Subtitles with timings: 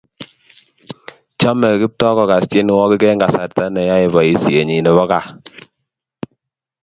[1.39, 5.25] chomei Kiptoo kokas tienwogik eng kasarta neyoei boisienyin nebo kaa